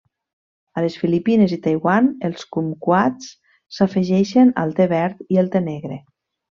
[0.79, 3.31] A les Filipines i Taiwan els cumquats
[3.79, 6.05] s'afegeixen al te verd i el te negre.